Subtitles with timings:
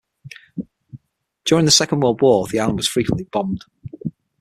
[1.45, 3.65] During the Second World War the island was frequently bombed.